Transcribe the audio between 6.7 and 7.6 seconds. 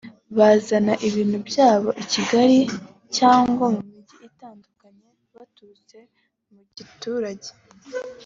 giturage